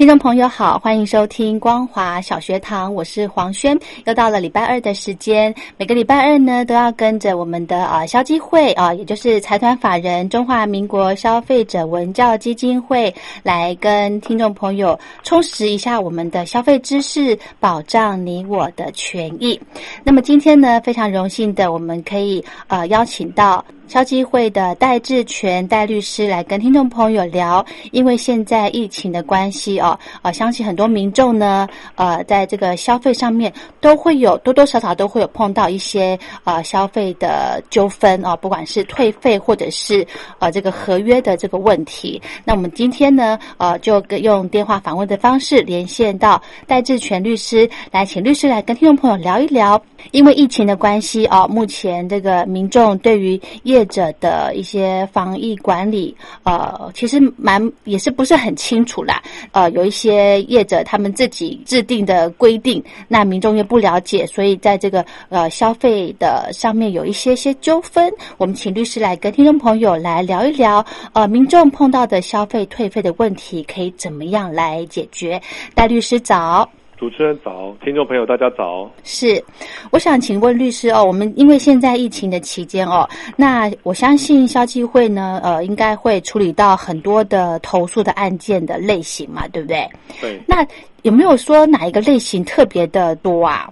[0.00, 3.78] 听众朋友好，欢迎收听光华小学堂，我是黄轩。
[4.06, 19.60] 又到了礼拜二的时间，每个礼拜二呢，都要跟着我们的呃消基会啊，也就是财团法人中华民国消费者文教基金会，来跟听众朋友充实一下我们的消费知识，保障你我的权益。
[20.02, 23.62] 那么今天呢，非常荣幸的，我们可以呃邀请到。
[23.90, 40.06] 消基会的戴志全戴律师来跟听众朋友聊，因为现在疫情的关系哦，呃，相信很多民众呢，呃，在这个消费上面都会有多多少少都会有碰到一些呃消费的纠纷哦，不管是退费或者是
[40.38, 42.22] 呃这个合约的这个问题。
[42.44, 59.22] 那我们今天呢，呃，就用电话访问的方式连线到戴志全律师，来请律师来跟听众朋友聊一聊，因为疫情的关系哦，目前这个民众对于业业者的一些防疫管理，呃，其实蛮也是不是很清楚啦。
[59.52, 68.12] 呃，有一些业者他们自己制定的规定，那民众又不了解，所以在这个呃消费的上面有一些些纠纷。
[68.36, 75.40] 我们请律师来跟听众朋友来聊一聊，呃，民众碰到的消费退费的问题可以怎么样来解决？
[75.74, 76.68] 戴律师早。
[77.00, 78.86] 主持人早，听众朋友大家早。
[79.04, 79.42] 是，
[79.90, 89.88] 我想请问律师哦，我们因为现在疫情的期间哦，那我相信消基会呢，呃，应该会处理到很多的投诉的案件的类型嘛，对不对？
[90.20, 90.38] 对。
[90.46, 90.56] 那
[91.00, 93.70] 有没有说哪一个类型特别的多啊？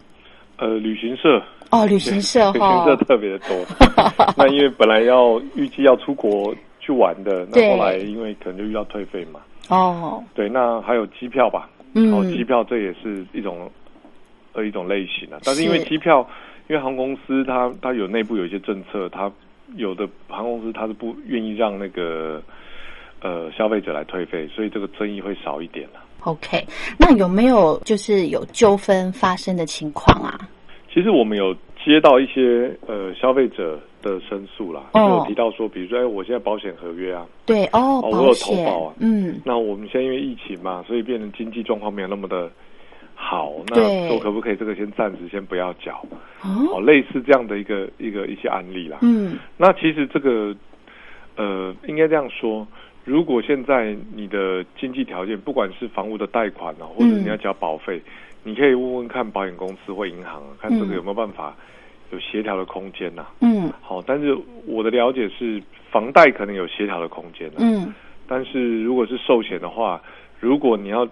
[0.56, 1.42] 呃，旅行社。
[1.68, 3.54] 哦，旅行社 旅行社特别的多。
[4.38, 9.40] 那因为本来要预计要出国去玩的，那后来因为可能就遇到退费嘛。
[9.68, 10.24] 哦。
[10.34, 11.68] 对，那还有机票吧。
[12.12, 13.70] 哦，机票这也是一种
[14.52, 16.28] 呃一种类型啊，但是因为机票，
[16.68, 19.30] 因为航空公司它它有内部有一些政策，它
[19.76, 22.42] 有的航空公司它是不愿意让那个
[23.20, 26.00] 呃消费者来退费，所以这个争议会少一点了。
[26.20, 26.66] OK，
[26.98, 30.48] 那有没有就是有纠纷发生的情况啊？
[30.92, 42.50] 其实我们有接到一些呃消费者的申诉啦，有提到说，比如说，哎，我现在保险合约啊，对哦，我有投保啊，嗯，那我们现在因为疫情嘛，所以变成经济状况没有那么的
[43.14, 46.04] 好，那我可不可以这个先暂时先不要缴？
[46.42, 50.54] 哦，类似这样的一个一个一些案例啦，嗯，那其实这个
[51.36, 52.66] 呃，应该这样说，
[53.04, 58.00] 如果现在你的经济条件，不管是房屋的贷款啊，或者你要缴保费。
[58.44, 61.54] 你可以问问看保险公司或银行，看这个有没有办法
[62.10, 63.26] 有协调的空间呐？
[63.40, 67.92] 嗯，好，但是我的了解是，房贷可能有协调的空间嗯，
[68.26, 70.00] 但是如果是寿险的话，
[70.40, 71.06] 如果你要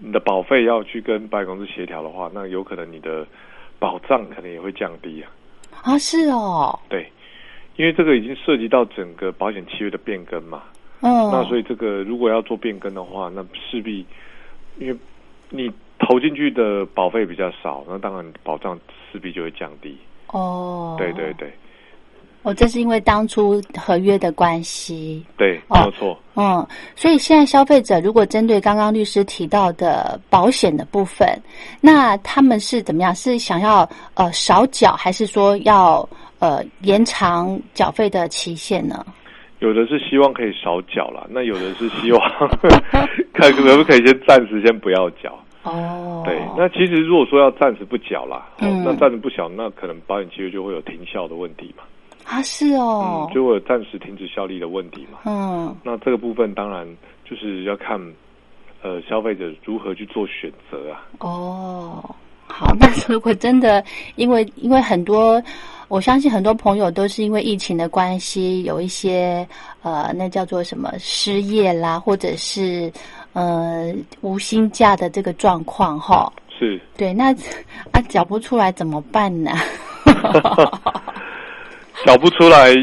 [0.00, 3.26] 你的保费要去跟保险公司协调的话，那有可能你的
[3.78, 5.30] 保障可能也会降低啊。
[5.82, 6.78] 啊，是哦。
[6.88, 7.10] 对，
[7.76, 10.62] 因为这个已经涉及到整个保险契约的变更嘛。
[11.00, 14.06] 嗯，那所以这个如果要做变更的话，那势必
[14.78, 14.96] 因为
[15.50, 18.78] 你投进去的保费比较少，那当然保障
[19.10, 19.96] 势必就会降低。
[20.32, 21.52] 哦，对对对，
[22.42, 25.24] 哦，这是因为当初合约的关系。
[25.36, 26.18] 对，哦没有错。
[26.34, 31.28] 嗯，所以现在消费者如果针对刚刚律师提到的保险的部分，
[31.80, 33.14] 那他们是怎么样？
[33.14, 36.08] 是想要呃少缴，还是说要
[36.40, 39.04] 呃延长缴费的期限呢？
[39.60, 42.20] 有的是希望可以少缴了，那有的是希望
[43.32, 45.38] 看可不可以先暂时先不要缴。
[45.64, 48.82] 哦，对，那其实如果说要暂时不缴啦，哦嗯。
[48.84, 51.84] 那暂时不缴，那可能保险契约就会有停效的问题嘛，
[52.24, 53.28] 啊是哦。
[53.30, 55.20] 嗯，，就会有暂时停止效力的问题嘛。
[55.24, 55.76] 嗯。
[55.84, 56.86] 那这个部分当然
[57.24, 58.00] 就是要看
[58.82, 61.06] 呃消费者如何去做选择啊。
[61.20, 62.14] 哦，
[62.48, 63.84] 好， 那如果真的
[64.16, 65.40] 因为因为很多，
[65.86, 69.46] 我相信很多朋友都是因为疫情的关系，有一些
[69.82, 72.92] 呃，那叫做什么失业啦，或者是
[73.32, 76.32] 呃无薪假的这个状况哈。
[76.58, 77.32] 是，对，那
[77.92, 79.50] 啊缴不出来怎么办呢？
[82.04, 82.74] 缴不出来，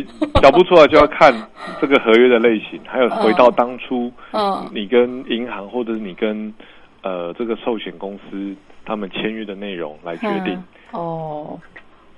[0.41, 1.33] 缴不出来就要看
[1.81, 6.53] 这个合约的类型，还有回到当初嗯你跟银行或者是你跟
[7.01, 8.55] 呃这个寿险公司
[8.85, 10.53] 他们签约的内容来决定。
[10.53, 11.59] 嗯哦，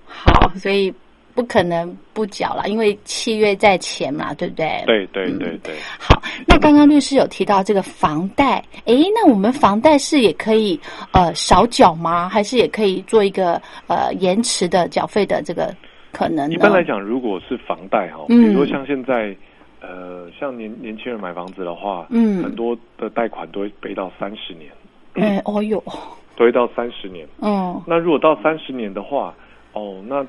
[0.05, 0.93] 好，所以
[1.33, 4.83] 不可能不缴了，因为契约在前嘛，对不对？
[4.85, 10.79] 对对嗯对对，好，那刚刚律师有提到这个房贷，诶，那我们房贷是也可以
[11.11, 12.27] 呃少缴吗？
[12.29, 15.73] 还是也可以做一个呃延迟的缴费的这个
[16.11, 16.53] 可能呢？
[16.53, 19.35] 一般来讲，如果是房贷哈，比嗯如说像现在
[19.81, 24.71] 呃像年年轻人买房子的话，嗯很多的贷款都会背到三十年，
[25.13, 25.81] 哎，哦哟，
[26.35, 27.27] 都会到三十年。
[27.41, 29.33] 嗯那如果到三十年的话，
[29.73, 30.25] 哦，那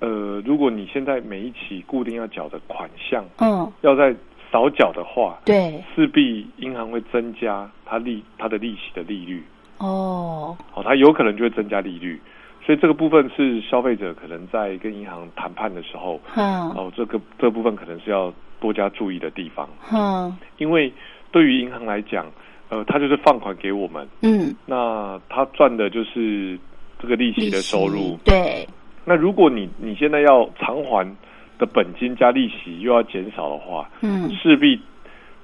[0.00, 4.14] 呃，如果你现在每一期固定要缴的款项嗯，要在
[4.52, 9.42] 少缴的话，对，势必银行会增加它利它的利息的利率，
[9.78, 12.20] 哦，哦，它有可能就会增加利率，
[12.64, 20.92] 所以这个部分是消费者可能在跟银行谈判的时候，嗯哦，这个这部分可能是要多加注意的地方，嗯，因为
[21.30, 22.24] 对于银行来讲，
[22.70, 26.58] 呃，它就是放款给我们，嗯，那它赚的就是
[26.98, 28.16] 这个利息的收入。
[28.24, 28.66] 对，
[29.08, 31.16] 那如果你你现在要偿还
[31.58, 34.30] 的本金加利息又要减少的话，嗯。
[34.30, 34.80] 势必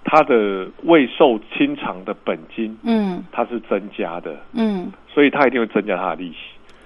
[0.04, 3.24] 它的未受清偿的本金嗯。
[3.32, 6.36] 它是增加的，嗯，所以它一定会增加它的利息。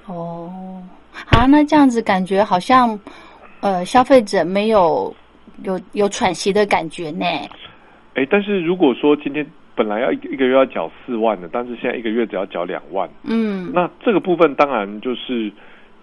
[0.07, 0.83] 哦，
[1.27, 2.99] 好，那这样子感觉好像
[3.61, 5.15] 呃消费者没有
[5.65, 7.27] 有有喘息的感觉呢。
[8.15, 13.71] 哎，但是如果说今天本来要一一个月要缴四万的，但是现在一个月只要缴两万，嗯。
[13.75, 15.53] 那这个部分当然就是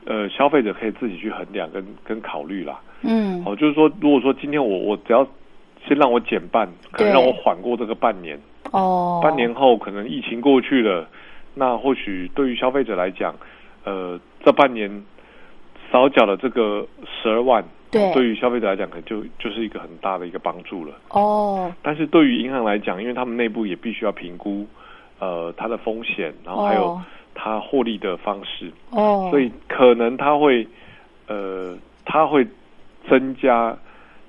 [0.06, 2.80] 呃消费者可以自己去衡量跟跟考虑啦。
[3.02, 3.44] 嗯。
[3.46, 5.28] 哦，就是说，如果说今天我我只要
[5.88, 8.40] 先让我减半，可能对让我缓过这个半年，
[8.72, 11.08] 哦，半年后可能疫情过去了，
[11.54, 13.36] 那或许对于消费者来讲，
[13.84, 15.04] 呃，这半年
[15.92, 18.12] 少缴了这个十二万，对。
[18.14, 20.94] 对于消费者来讲，可能就就是一个很大的一个帮助了。
[21.10, 21.72] 哦。
[21.84, 24.66] 但是对于银行来讲，因为他们内部也必须要评估，
[25.20, 27.02] 呃，它的风险，然后还有哦
[27.36, 30.66] 它获利的方式，哦，所以可能他会，
[31.28, 32.48] 呃，他会
[33.08, 33.78] 增加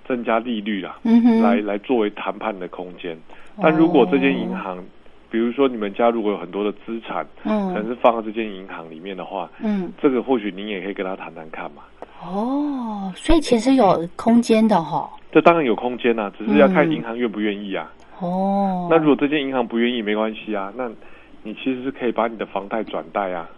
[0.06, 3.16] 增加利率啦，嗯哼，来来作为谈判的空间。
[3.62, 4.84] 但如果这间银哦行，
[5.30, 11.82] 比如说你们家如果有很多的资产，可能嗯是放在这间银行里面的话，嗯这个或许您也可以跟他谈谈看嘛。
[12.22, 15.08] 哦，所以其实有空间的哈。
[15.32, 17.90] 这当然有空间呐、只是要看嗯银行愿不愿意啊。
[18.20, 20.90] 哦，那如果这间银行不愿意，没关系啊，那
[21.46, 23.48] 你其实是可以把你的房贷转贷啊。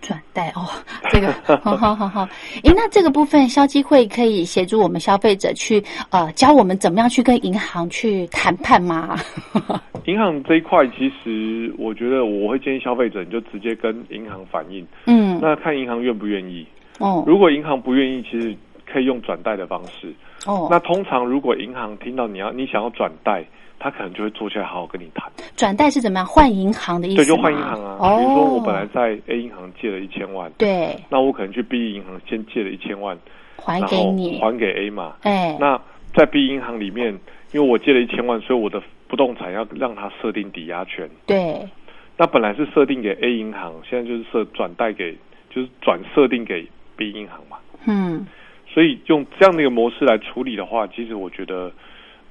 [0.00, 0.66] 转贷哦，
[1.10, 1.32] 这个
[1.62, 2.28] 好好好好。
[2.64, 9.16] 诶，那这个部分消基会可以协助我们消费者去呃教我们怎么样去跟银行去谈判吗？
[10.06, 16.66] 银行这一块，其实我觉得我会建议消费者，你就直接跟银行反映，嗯，那看银行愿不愿意。
[16.98, 20.12] 哦如果银行不愿意，其实可以用转贷的方式。
[20.46, 23.44] 哦，那通常如果银行听到你要你想要转贷，
[23.78, 25.30] 他可能就会坐下来好好跟你谈。
[25.56, 27.96] 转贷是怎么样换银行的意思对，就吗换银行啊。
[28.00, 33.16] 哦，比如说我本来在 A 银行借了一千万，对那我可能去 B 银行先借了一千万，
[33.56, 35.14] 还给你，还给 A 嘛。
[35.22, 35.80] 哎，那
[36.14, 37.18] 在 B 银行里面，
[37.52, 41.08] 因为我借了一千万，所以我的不动产要让它设定抵押权。
[41.26, 41.68] 对
[42.16, 45.16] 那本来是设定给 A 银行，现在就是设转贷给，
[45.50, 47.56] 就是转设定给 B 银行嘛。
[47.86, 48.26] 嗯
[48.72, 51.70] 所以用这样的一个模式来处理的话，其实我觉得，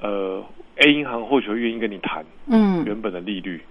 [0.02, 0.44] 呃
[0.78, 2.84] ，A 银行或许会愿意跟你谈嗯。
[2.86, 3.62] 原本的利率，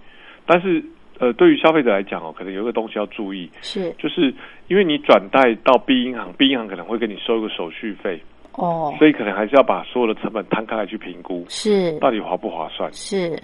[0.45, 0.83] 但是
[1.19, 3.93] 呃，对于消费者来讲哦，可能有一个东西要注意，是。
[3.99, 4.33] 就是
[4.67, 8.19] 因为你转贷到 B 银行，B 银行可能会给你收一个手续费，
[8.53, 11.91] 哦，所以可能还是要把所有的成本摊开来去评估，是。
[11.99, 12.91] 到底划不划算。
[12.93, 13.37] 是。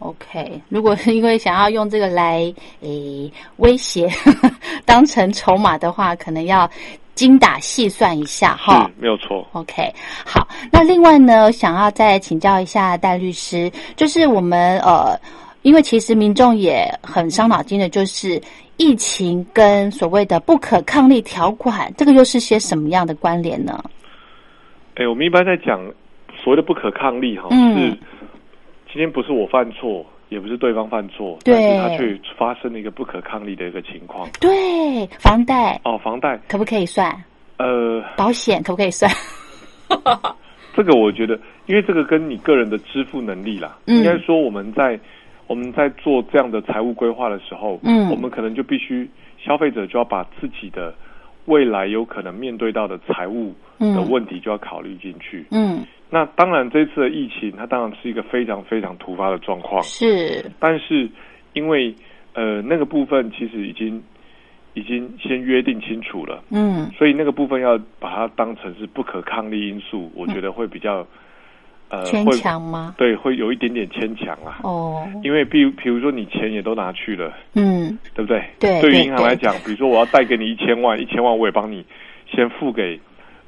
[0.00, 4.06] OK，如果是因为想要用这个来诶威胁
[4.84, 6.68] 当成筹码的话，可能要
[7.14, 8.84] 精打细算一下哈。
[8.86, 9.46] 是，没有错。
[9.52, 9.92] OK，
[10.24, 15.18] 好，那另外呢，想要再请教一下戴律师，就是我们呃，
[15.62, 18.40] 因为其实民众也很伤脑筋的，就是
[18.76, 23.82] 疫情跟所谓的不可抗力条款，这个又是些什么样的关联呢？
[24.96, 25.80] 哎，我们一般在讲
[26.42, 27.98] 所谓的不可抗力哈，嗯是
[28.92, 34.28] 今天不是我犯错，也不是对方犯错，对但是他却发生了一个不可抗力的一个情况。
[34.40, 37.14] 对，房贷哦，房贷，可不可以算？
[37.58, 39.10] 呃，保险可不可以算？
[40.74, 44.98] 这个我觉得，因为这个跟你个人的支付能力啦，嗯应该说我们在
[45.46, 50.92] 我们在做这样的财务规划的时候，嗯我们可能就必须消费者就要把自己的
[51.46, 55.44] 未来有可能面对到的财务的问题就要考虑进去。
[55.50, 61.08] 嗯，那当然，这次的疫情它当然是一个非常非常突发的状况，是，但是
[61.52, 61.94] 因为
[62.32, 64.02] 呃那个部分其实已经
[64.74, 66.42] 已经先约定清楚了。
[66.50, 66.90] 嗯。
[66.96, 71.06] 所以那个部分要把它当成是不可抗力因素，我觉得会比较
[71.88, 72.94] 呃牵会强吗？
[72.98, 74.58] 对，会有一点点牵强啊。
[74.62, 78.42] 哦，因为比如比如说你钱也都拿去了，嗯，对不对？
[78.58, 81.84] 对对于银行来讲，比如说我要贷给你一千万，一千万我也帮你
[82.30, 82.98] 先付给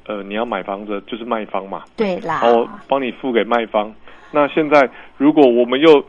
[0.05, 3.93] 呃你要买房子就是卖方嘛，对啦，然后帮你付给卖方。
[4.31, 6.03] 那现在如果我们又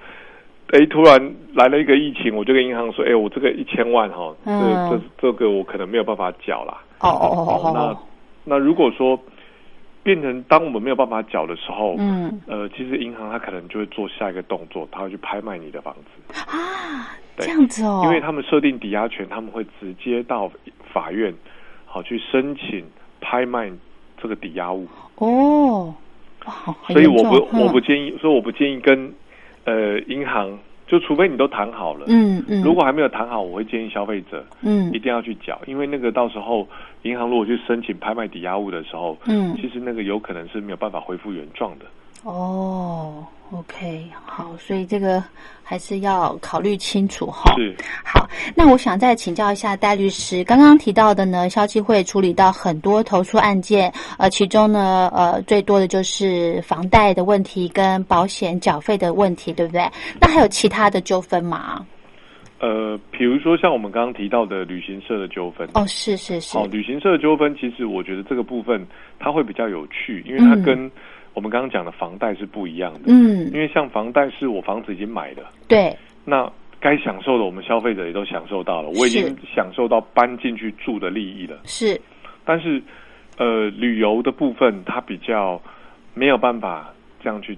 [0.72, 6.76] 哎突然来了一个疫情，我就跟银行说，哎，我这个一千万哈，这嗯这这个我可能没有办法缴啦。
[7.00, 7.98] 哦哦哦哦那哦，
[8.44, 9.18] 那如果说
[10.08, 12.40] 变成当我们没有办法缴的时候，嗯。
[12.46, 20.50] 呃，其实银行它可能就会做下一个动作，它会去拍卖你的房子，啊，对这样子哦，因为他们设定抵押权，他们会直接到
[20.90, 21.34] 法院，
[21.84, 22.82] 好去申请
[23.20, 23.70] 拍卖
[24.16, 24.88] 这个抵押物。
[25.16, 25.94] 哦，
[26.46, 29.12] 哇，所以我不我不嗯建议，所以我不建议跟
[29.64, 30.58] 呃银行，
[30.88, 32.06] 就除非你都谈好了。
[32.08, 36.66] 嗯嗯，如果还没有谈好，我会建议消费者嗯一定要去缴，因为那个到时候
[37.02, 41.84] 银行如果去申请拍卖抵押物的时候，嗯其实那个有可能是没有办法恢复原状的。
[42.24, 45.22] 哦，OK，好，所以这个
[45.62, 47.54] 还是要考虑清楚哈。
[47.56, 59.88] 是，好，那我想再请教一下戴律师，刚刚提到的呢，消基会处理到很多投诉案件，呃，其中呢，呃，最多的就是房贷的问题跟保险缴费的问题，对不对？
[60.20, 61.86] 那还有其他的纠纷吗？
[62.60, 68.84] 呃，比如说像我们刚刚提到的旅行社的纠纷，哦，是是是哦，，旅行社的纠纷，其实我觉得这个部分
[69.20, 70.90] 它会比较有趣，因为它嗯跟
[71.38, 73.02] 我们刚刚讲的房贷是不一样的。
[73.06, 73.46] 嗯。
[73.52, 81.60] 因，为像房贷是我房子已经买了，对，那该享受的我们消费者也都享受到了，我已经享受到搬进去住的利益了。
[81.62, 82.00] 是，
[82.44, 82.82] 但是，
[83.36, 85.62] 呃，旅游的部分它比较
[86.12, 86.92] 没有办法
[87.22, 87.56] 这样去，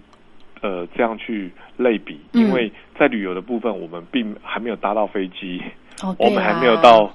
[0.60, 2.42] 呃，这样去类比，嗯。
[2.42, 5.58] 因为在旅游的部分，我们并还没有搭到飞机，
[6.02, 7.10] 哦，我们还没有到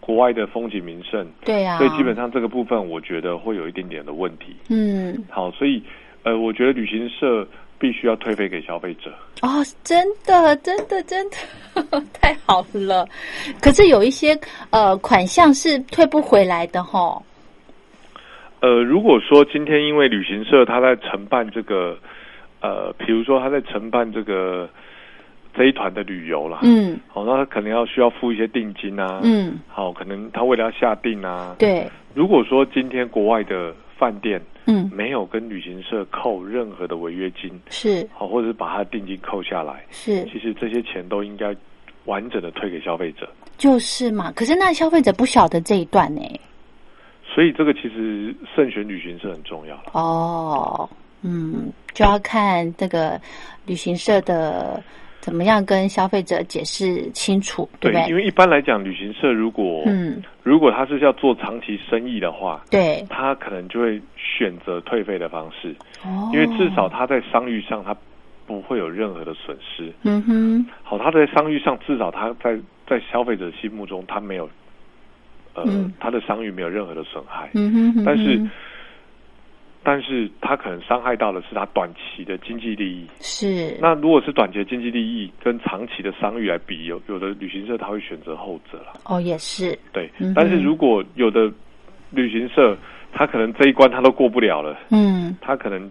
[0.00, 4.56] 国外的风景名胜，对啊，所以基本上这个部分我觉得会有一点点的问题。
[4.68, 5.80] 嗯，好，所以
[6.24, 7.46] 呃，我觉得旅行社
[7.78, 9.12] 必须要退费给消费者。
[9.42, 11.36] 哦，真的，真的，真的
[12.14, 13.06] 太好了。
[13.60, 14.38] 可是有一些
[14.70, 17.20] 呃款项是退不回来的哈。
[18.60, 21.98] 呃，如果说今天因为旅行社他在承办这个，
[22.60, 24.70] 呃，比如说他在承办这个
[25.52, 41.54] 这一团的旅游啦，嗯好，那他可能要需要付一些定金啊，嗯，好，可能他为了要下定啊，对，如果说今天国外的饭店嗯没有跟旅行社扣任何的违约金，是好，或者是把他的定金扣下来，是其实这些钱都应该
[42.04, 43.28] 完整的退给消费者。
[43.58, 44.30] 就是嘛。
[44.32, 46.22] 可是那消费者不晓得这一段呢。
[47.34, 49.84] 所以这个其实慎选旅行社很重要了。
[49.92, 50.88] 哦，
[51.22, 53.20] 嗯，就要看这个
[53.64, 54.82] 旅行社的
[55.22, 58.14] 怎么样跟消费者解释清楚，对不因对？
[58.16, 65.72] 为一般来讲，旅行社如果、嗯，如果他是要做长期生意的话，对，他可能就会选择退费的方式，
[66.04, 67.96] 哦，因为至少他在商誉上他
[68.48, 69.92] 不会有任何的损失。
[70.02, 74.50] 嗯哼，好，他在商誉上至少他在在消费者心目中他没有，
[75.54, 77.48] 呃，嗯他的商誉没有任何的损害。
[77.54, 78.44] 嗯哼嗯哼，但是，
[79.84, 83.06] 但是他可能伤害到的是他短期的经济利益。
[83.20, 89.00] 是那如果是短期的经济利益跟长期的商誉来比，有有的旅行社他会选择后者了。
[89.04, 91.52] 哦，也是，对，嗯但是如果有的
[92.10, 92.76] 旅行社
[93.12, 95.90] 他可能这一关他都过不了了，嗯他可能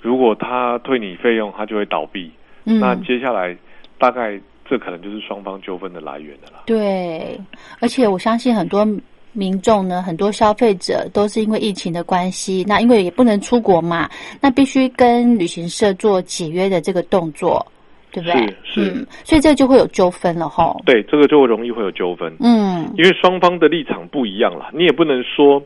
[0.00, 2.30] 如果他退你费用，他就会倒闭。
[2.64, 3.56] 嗯，那接下来
[3.98, 6.62] 大概这可能就是双方纠纷的来源的了。
[6.66, 7.38] 对，
[7.80, 8.86] 而且我相信很多
[9.32, 14.08] 民众呢，很多消费者都是因为疫情的关系，那因为也不能出国嘛，
[14.40, 17.66] 那必须跟旅行社做解约的这个动作，
[18.10, 18.46] 对不对？
[18.64, 20.76] 是是，所以这就会有纠纷了哈。
[20.84, 22.32] 对，这个就会容易会有纠纷。
[22.40, 25.62] 嗯，因为双方的立场不一样了，你也不能说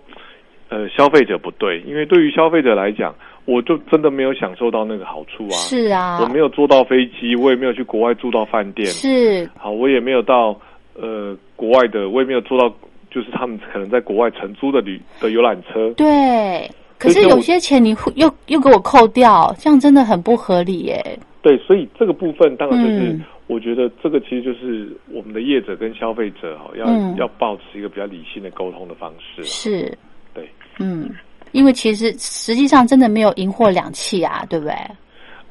[0.68, 3.14] 呃消费者不对，因为对于消费者来讲。
[3.48, 5.54] 我就真的没有享受到那个好处啊！
[5.54, 8.84] 是啊，我没有坐到飞机，我也没有去国外住到饭店。
[8.88, 10.60] 是，好，我也没有到
[10.94, 12.74] 呃国外的，我也没有坐到
[13.16, 15.90] 就是他们可能在国外承租的旅的游览车。
[15.94, 21.18] 对，可是有些钱你又又给我扣掉，这样真的很不合理耶。
[21.40, 26.84] 对，所以这个部分当然就是，我觉得这个其实就是我们的业者跟消费者哈，要
[27.16, 29.42] 要保持一个比较理性的沟通的方式。
[29.42, 29.96] 是，
[30.34, 30.46] 对，
[30.78, 31.08] 嗯。
[31.52, 34.74] 因为其实实际上真的没有赢货两气啊，对不对？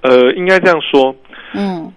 [0.02, 1.16] 呃，应该这样说。
[1.56, 1.92] 嗯，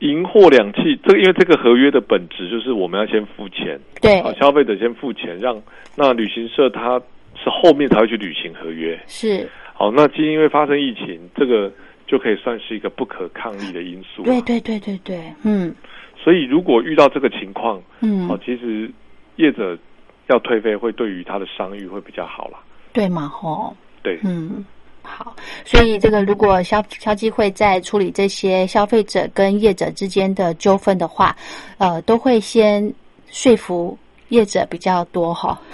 [0.00, 5.62] 赢货两气，这因为这个合约的本质就是我们要先付钱，对，消费者先付钱，让
[5.96, 7.00] 那旅行社他
[7.36, 8.98] 是后面才会去履行合约。
[9.06, 9.48] 是。
[9.74, 11.72] 好，那今因为发生疫情，这个
[12.06, 14.22] 就可以算是一个不可抗力的因素。
[14.22, 15.74] 对对对对对，嗯。
[16.22, 18.90] 所以如果遇到这个情况，嗯，好，其实
[19.36, 19.78] 业者
[20.26, 22.58] 要退费，会对于他的商誉会比较好啦。
[22.92, 24.62] 对嘛吼，对，嗯，
[25.10, 31.34] 好，所以这个如果消消基会在处理这些消费者跟业者之间的纠纷的话，
[31.78, 32.92] 呃，都会先
[33.28, 33.98] 说服
[34.28, 35.58] 业者比较多哈。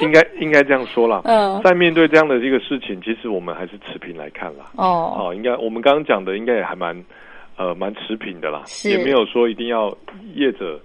[0.00, 1.22] 应该应该这样说了。
[1.24, 4.66] 嗯，在面对这样的一个事情，其实我们还是持平来看啦。
[4.76, 6.94] 哦，哦，应该我们刚刚讲的应该也还蛮
[7.56, 9.96] 呃蛮持平的啦，是也没有说一定要
[10.34, 10.78] 业者。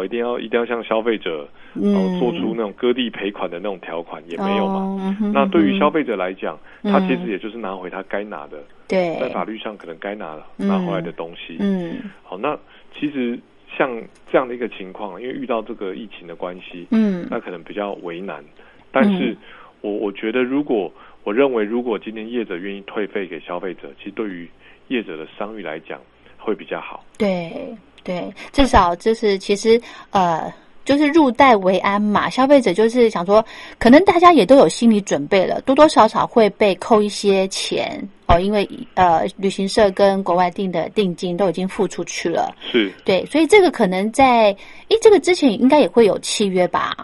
[0.00, 5.16] 哦，一定要一定要向消费者然后做出那种割地赔款的那种条款也没有嘛？
[5.32, 11.56] 那对于消费者来讲，他其实也就是拿回他该拿的，对，在法律上可能该拿拿回来的东西。
[11.60, 12.58] 嗯，好，那
[12.98, 13.38] 其实
[13.76, 18.42] 像这样的一个情况，因为遇到这个疫情的关系，嗯，那可能比较为难。
[18.90, 19.36] 但是
[19.80, 24.48] 我我觉得，如果我认为，如果今天业者愿意退费给消费者，其实对于
[24.88, 26.00] 业者的商誉来讲
[26.38, 27.04] 会比较好。
[27.18, 27.52] 对。
[28.02, 30.52] 对，至少就是其实呃，
[30.84, 32.28] 就是入袋为安嘛。
[32.28, 33.44] 消费者就是想说，
[33.78, 42.54] 可能大家也都有心理准备了，多多少少会被扣一些钱哦，因为呃，旅行社跟国外订的定金都已经付出去了。
[42.70, 44.56] 是，对，所以这个可能在
[44.88, 46.96] 诶，这个之前应该也会有契约吧？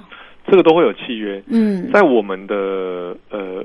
[0.48, 1.42] 这个都会有契约。
[1.46, 2.54] 嗯，在我们的
[3.30, 3.64] 呃。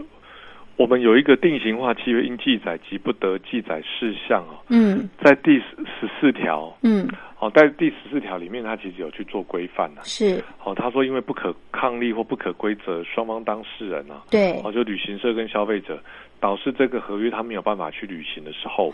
[0.77, 4.57] 我们有一个定型化契约应记载及不得记载事项哦。
[4.69, 6.75] 嗯，在第十四条。
[6.81, 10.01] 嗯，好，在第十四条里面，它其实有去做规范呢。
[10.03, 10.43] 是。
[10.57, 16.01] 好，他说因为不可抗力或不可规则，双方当事人啊，对，哦，就旅行社跟消费者，
[16.39, 18.91] 导致这个合约他没有办法去履行的时候，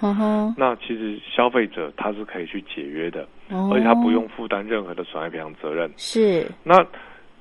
[0.58, 3.26] 那其实消费者他是可以去解约的，
[3.72, 5.90] 而且他不用负担任何的损害赔偿责任。
[5.96, 6.46] 是。
[6.63, 6.86] 那。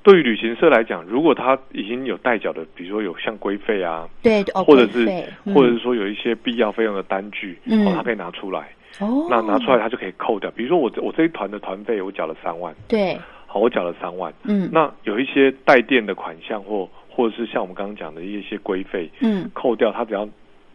[0.07, 5.05] 对于旅行社来讲，如果他已经有代缴的，比如说有像规费啊，对，或者是
[5.53, 8.69] 或者是说有一些必要费用的单据，哦，他可以拿出来，
[9.01, 10.49] 哦，那拿出来他就可以扣掉。
[10.51, 20.25] 比如说我我这一团的团费我缴了三万，对，好，我缴了三万，嗯，那有一些带电的款项或或者是像我们刚刚讲的一些规费，嗯，扣掉，他只要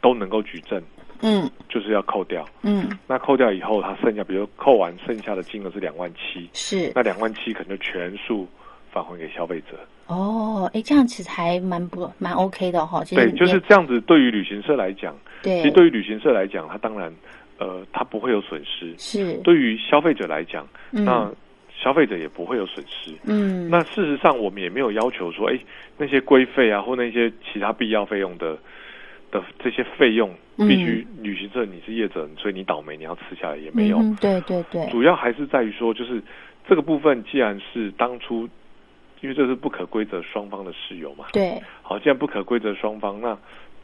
[0.02, 0.78] 都能够举证，
[1.22, 8.46] 嗯，就是要扣掉，嗯，那扣掉以后，他剩下比如扣完剩下的金额是两万七，是，那两万七可能就全数。
[8.92, 13.02] 返还给消费者哦，哎，这样其实还蛮不蛮 OK 的哈。
[13.04, 13.98] 对，就是这样子。
[14.02, 17.10] 对于旅行社来讲，对，其实对于旅行社来讲，他当然
[17.58, 18.94] 呃，他不会有损失。
[18.98, 21.32] 是，对于消费者来讲，那
[21.74, 23.12] 消费者也不会有损失。
[23.24, 25.58] 嗯，那事实上，我们也没有要求说，哎，
[25.96, 28.58] 那些规费啊，或那些其他必要费用的
[29.30, 30.28] 的这些费用，
[30.58, 33.98] 必须旅行社你是业者，所以你倒霉，你要吃下来也没有。
[34.20, 36.22] 对对对，主要还是在于说，就是
[36.68, 38.46] 这个部分，既然是当初。
[39.22, 41.24] 因为这是不可规则双方的事由嘛。
[41.32, 41.58] 对。
[41.82, 43.36] 好，既然不可规则双方，那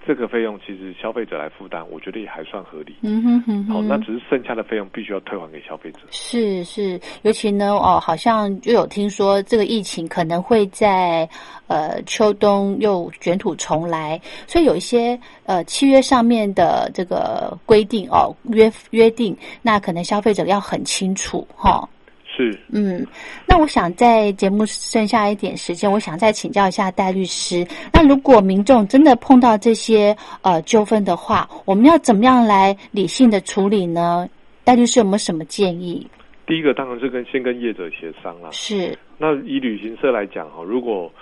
[0.07, 2.97] 这个费用其实消费者来负担，我觉得也还算合理。
[3.03, 3.65] 嗯哼哼。
[3.67, 5.99] 好，那只是剩下的费用必须要退还给消费者。
[6.11, 11.29] 是是，尤其呢，哦，好像又有听说这个疫情可能会在
[11.67, 21.87] 呃秋冬又卷土重来，所以有一些呃契约上面的这个规定哦约约定，那可能消费者要很清楚哈。
[22.39, 23.05] 是，嗯，
[23.49, 27.67] 那我想在节目剩下一点时间，我想再请教一下戴律师。
[27.93, 34.29] 那如果民众真的碰到这些呃纠纷的话，我们要怎么样来理性的处理呢？
[34.63, 36.07] 戴律师有没有什么建议？
[36.47, 38.51] 第一个当然是跟先跟业者协商啦。
[38.53, 38.97] 是。
[39.19, 41.13] 那以旅行社来讲哈，如果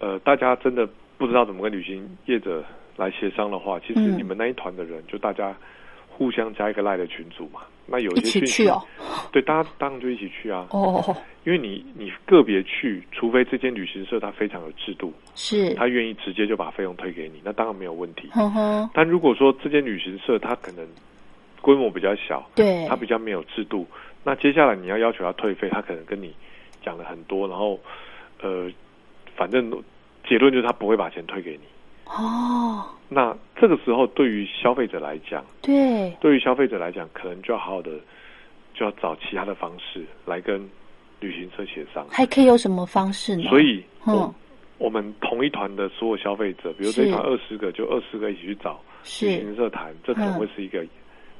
[0.00, 2.64] 呃大家真的不知道怎么跟旅行业者
[2.96, 5.56] 来协商的话，其实你们那一团的人就大家。
[6.16, 7.60] 互相加一个赖的群组嘛。
[7.86, 8.82] 那有一些去去哦，
[9.30, 10.66] 对，大家当然就一起去啊。
[10.70, 18.30] 哦，因为你你个别去，除非这间旅行社它非常有制度，是他愿意直接就把费用退给你，那当然没有问题。
[18.32, 20.86] 哼哼，但如果说这间旅行社它可能
[21.60, 23.86] 规模比较小，对，它比较没有制度，
[24.22, 26.34] 那接下来你要要求他退费，他可能跟你
[26.82, 27.78] 讲了很多，然后
[28.40, 28.70] 呃，
[29.36, 29.70] 反正
[30.26, 31.73] 结论就是他不会把钱退给你。
[32.16, 37.90] 哦，那这个时候对于消费者来讲，对，对于消费者来讲，可能就要好好的
[38.74, 40.58] 就要找其他的方式来跟
[41.20, 42.06] 旅行社协商。
[42.10, 43.44] 还可以有什么方式呢？
[43.48, 44.14] 所以，嗯。
[44.14, 44.34] 我
[44.76, 48.80] 我们同一团的所有消费者，比如这一团二十个，就二十个一起去找
[49.20, 50.38] 旅行社谈，这可能嗯。
[50.40, 50.84] 会是一个、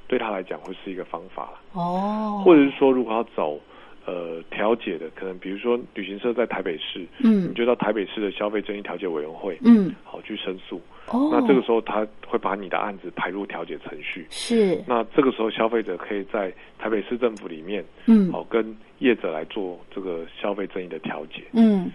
[0.07, 1.59] 对他来讲会是一个方法啦。
[1.73, 3.59] 哦，或者是说，如果要走
[4.07, 10.81] 呃调解的，可能比如说旅行社在台北市，嗯你就到台北市的消费争议调解委员会，嗯好去申诉。
[11.09, 14.27] 哦，那这个时候他会把你的案子排入调解程序。
[14.31, 21.43] 是那这个时候消费者可以在台北市政府里面，嗯好跟业者来做这个消费争议的调解。
[21.53, 21.91] 嗯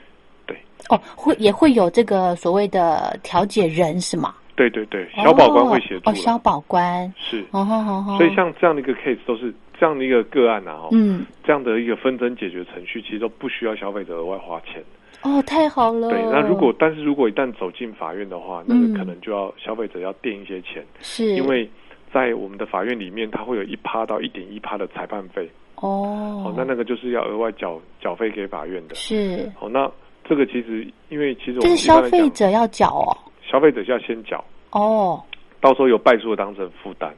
[0.45, 0.58] 对
[0.89, 4.36] 哦，会也会有这个所谓的调解人是吗？
[4.56, 6.39] 对对对，小保官会协助哦，消了。
[6.39, 11.26] 保官是，哦好好好，所以像这样的一个 case 都是这样的一个个案啊，哈，嗯。
[11.44, 14.84] 这样的一个纷争解决程序，其实都不需要消费者额外花钱。
[15.24, 18.92] 哦，太好了，对，那如果但是如果一旦走进法院的话，那嗯。
[18.94, 21.36] 个可能就要消费者要垫一些钱，是。
[21.36, 21.68] 因为
[22.13, 26.44] 在我们的法院里面，它会有一趴到一点一趴的裁判费，哦。
[26.46, 28.96] 哦，那那个就是要额外缴缴费给法院的。
[28.96, 29.52] 是。
[29.60, 29.89] 哦，那
[30.28, 33.18] 这个其实因为其实我这们是消费者要缴哦。
[33.42, 35.20] 消费者是要先缴，哦。
[35.60, 37.12] 到时候有败诉的当事人负担。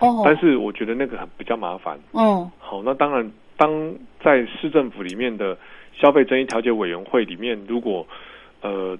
[0.00, 1.98] 哦，但是我觉得那个很比较麻烦。
[2.12, 5.56] 哦好，那当然，当在市政府里面的
[5.92, 8.06] 消费争议调解委员会里面，如果
[8.62, 8.98] 呃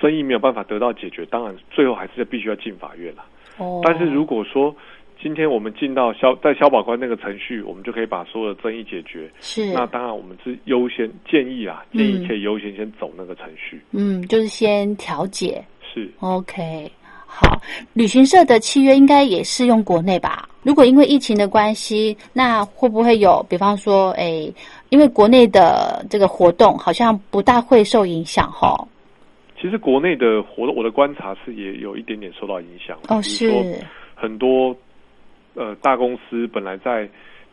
[0.00, 3.24] 争议没有办法得到解决，当然最后还是必须要进法院了。
[3.58, 4.74] 哦，但是如果说
[5.20, 9.30] 今天我们进到消在消保官那个程序，我们就可以把所有的争议解决。
[9.40, 13.80] 是那当然，我们是优先建议啊，建议嗯可以优先先走那个程序。
[13.92, 16.92] 嗯，就是先调解是，，OK。
[17.26, 17.60] 好，
[17.92, 20.48] 旅行社的契约应该也适用国内吧？
[20.62, 24.52] 如果因为疫情的关系，那会不会有，比方说，诶，
[24.88, 28.76] 因为国内的这个活动好像不大会受影响哈？
[29.60, 32.98] 其实国内的活动，我的观察是也有一点点受到影响。
[33.08, 33.50] 哦，是，
[34.14, 34.74] 很多
[35.54, 37.08] 呃大公司本来在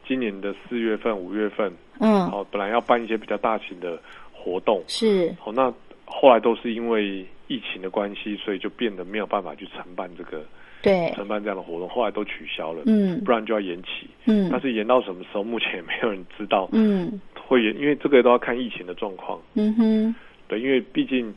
[0.07, 3.99] 今年的四月份、五月份，嗯，哦，本来要办一些比较大型的
[4.33, 5.71] 活动，是，好、那
[6.05, 10.43] 后来都是因为疫情的关系，所以就变得没有办法去承办这个
[10.81, 13.23] 对，承办这样的活动，后来都取消了，嗯。
[13.23, 14.09] 不然就要延期。
[14.25, 14.49] 嗯。
[14.51, 17.21] 但是延到什么时候，目前也没有人知道嗯。
[17.47, 19.39] 会延，因为这个都要看疫情的状况。
[19.53, 20.15] 嗯哼，
[20.47, 21.33] 对，因为毕竟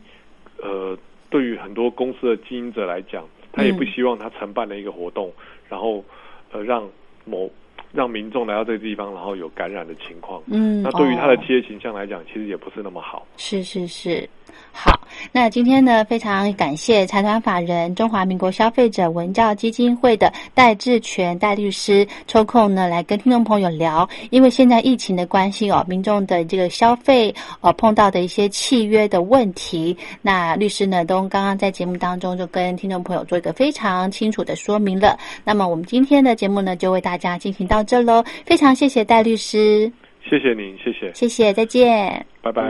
[0.57, 0.97] 呃，
[1.29, 3.87] 对于很多公司的经营者来讲，他也不嗯。
[3.87, 5.31] 希望他承办了一个活动，
[5.69, 6.03] 然后
[6.51, 6.89] 呃让
[7.25, 7.51] 某
[7.91, 10.41] 让民众来到这个地方，然后有感染的情况。
[10.47, 13.25] 嗯，那对于他的哦企业形象来讲，其实也不是那么好。
[13.37, 14.29] 是是是，
[14.71, 14.99] 好，
[15.31, 35.17] 那今天呢，非常感谢财团法人中华民国消费者文教基金会的戴志全戴律师抽空呢来跟听众朋友聊，因为现在疫情的关系哦，民众的这个消费呃碰到的一些契约的问题，那律师呢都刚刚在节目当中就跟听众朋友做一个非常清楚的说明了。
[35.43, 39.91] 那么我们今天的节目呢就为大家进行到这喽，非常谢谢戴律师，
[40.27, 42.25] 谢谢您，谢谢，谢谢，再见。
[42.41, 42.63] 拜拜。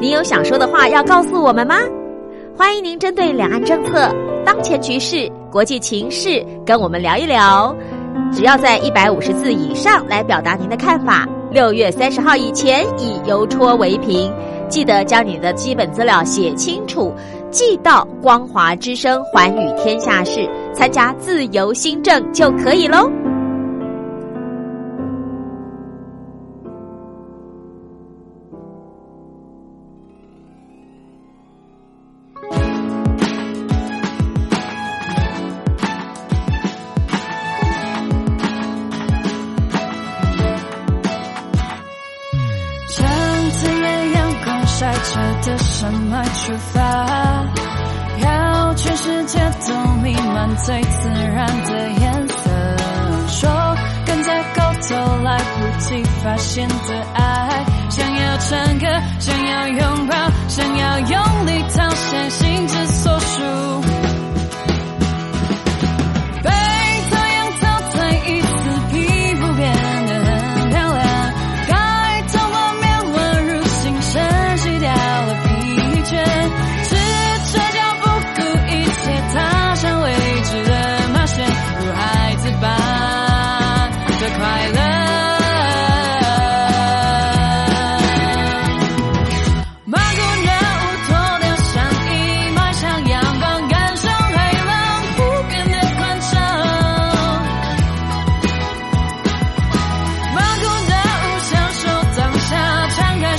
[0.00, 1.76] 您有想说的话要告诉我们吗？
[2.56, 7.74] 欢迎您针对两岸政策、当前局势、国际情势跟我们聊一聊。
[8.32, 14.32] 只要在一百五十字以上来表达您的看法，六月三十号以前以邮戳为凭。
[14.68, 17.14] 记得将你的基本资料写清楚，
[17.56, 23.10] 寄到光华之声环宇天下事，参加自由新政就可以喽。
[49.06, 49.38] 世界
[49.68, 52.50] 都弥漫最自然的颜色。
[53.28, 58.86] 说跟在高头来不及发现的爱，想要唱歌，
[59.20, 60.16] 想要拥抱，
[60.48, 63.95] 想要用力掏心心之所属。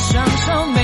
[0.10, 0.77] 双手。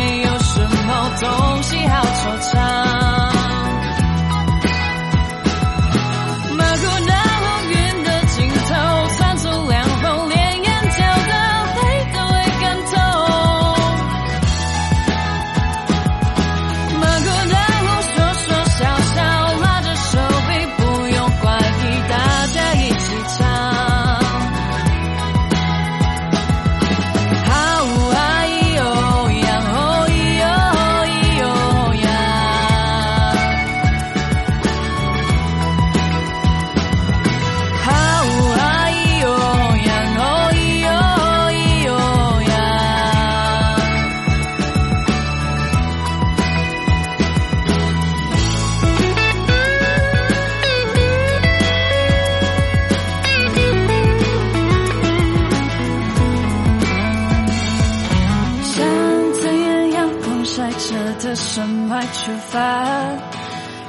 [61.90, 62.60] 脉出发，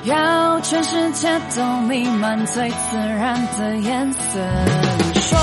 [0.05, 4.41] 要全世界都弥漫最自然的颜色。
[5.13, 5.39] 你说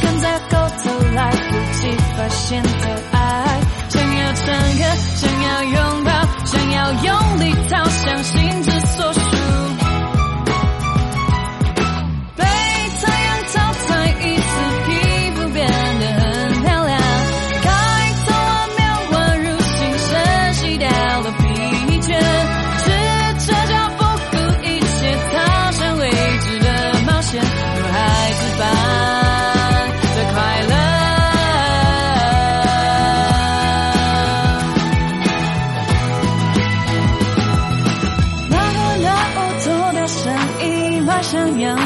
[0.00, 4.46] 跟在后头来不及发现的爱，想要唱
[4.78, 4.82] 歌，
[5.16, 6.10] 想要拥抱，
[6.44, 9.12] 想要用力逃向心之所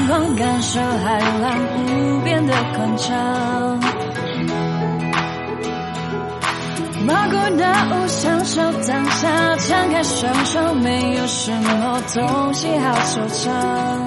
[0.09, 0.55] 感。
[0.67, 3.79] 受海浪无边的宽敞，
[7.07, 14.04] 马古那舞享受当下，张开双手，没有什么东西好收藏。